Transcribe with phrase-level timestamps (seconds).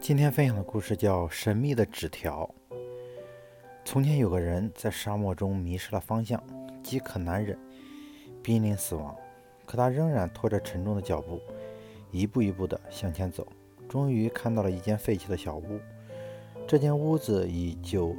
[0.00, 2.48] 今天分享的故事叫《神秘的纸条》。
[3.84, 6.42] 从前有个人在沙漠中迷失了方向，
[6.82, 7.56] 饥渴难忍，
[8.42, 9.14] 濒临死亡，
[9.66, 11.38] 可他仍然拖着沉重的脚步，
[12.10, 13.46] 一步一步地向前走。
[13.90, 15.78] 终于看到了一间废弃的小屋，
[16.66, 18.16] 这间屋子已久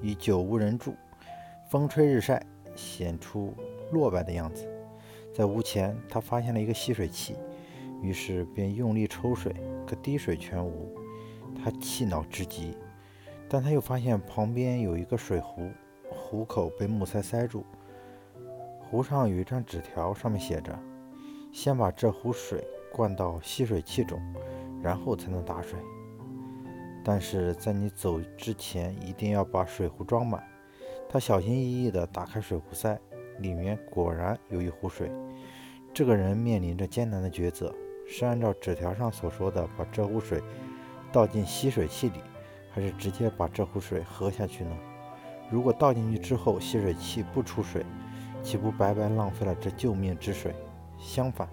[0.00, 0.94] 已久无人住，
[1.70, 2.42] 风吹日晒，
[2.74, 3.52] 显出
[3.92, 4.66] 落败的样子。
[5.34, 7.36] 在屋前，他发现了一个吸水器。
[8.02, 9.54] 于是便用力抽水，
[9.86, 10.94] 可滴水全无。
[11.62, 12.76] 他气恼之极，
[13.48, 15.70] 但他又发现旁边有一个水壶，
[16.10, 17.64] 壶口被木塞塞住，
[18.78, 20.78] 壶上有一张纸条，上面写着
[21.52, 24.20] ：“先把这壶水灌到吸水器中，
[24.82, 25.78] 然后才能打水。
[27.02, 30.42] 但是在你走之前，一定要把水壶装满。”
[31.08, 32.98] 他小心翼翼地打开水壶塞，
[33.38, 35.10] 里面果然有一壶水。
[35.94, 37.74] 这个人面临着艰难的抉择。
[38.08, 40.42] 是按照纸条上所说的，把这壶水
[41.12, 42.20] 倒进吸水器里，
[42.70, 44.76] 还是直接把这壶水喝下去呢？
[45.50, 47.84] 如果倒进去之后吸水器不出水，
[48.42, 50.54] 岂不白白浪费了这救命之水？
[50.98, 51.48] 相反，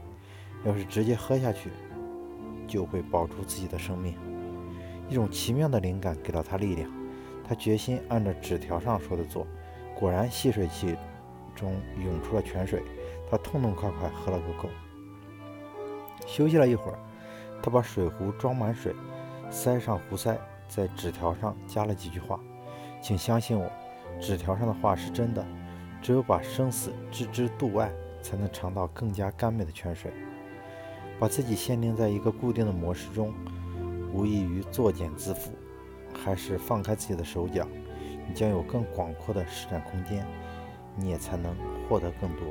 [0.64, 1.70] 要是直接喝下去，
[2.68, 4.16] 就会保住自己的生命。
[5.09, 6.90] 一种奇妙的灵感给了他力量，
[7.48, 9.46] 他决心按照纸条上说的做。
[10.00, 10.96] 果然，吸水器
[11.56, 12.81] 中涌出了泉水，
[13.30, 14.70] 他痛痛快快喝了个够。
[16.26, 16.98] 休息了一会儿，
[17.62, 18.96] 他把水壶装满水，
[19.50, 22.40] 塞上壶塞，在纸条上加了几句话
[23.02, 23.72] ：“请相信我，
[24.20, 25.46] 纸条上的话是真的。
[26.02, 27.90] 只有把生死置之度外，
[28.22, 30.12] 才能尝到更加甘美的泉水。
[31.20, 33.34] 把自己限定在一个固定的模式中，
[34.12, 35.52] 无异于作茧自缚。
[36.14, 37.68] 还是放开自己的手脚，
[38.28, 40.26] 你将有更广阔的施展空间，
[40.96, 41.56] 你也才能
[41.88, 42.48] 获得更多。”